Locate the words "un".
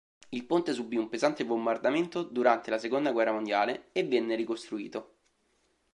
0.95-1.09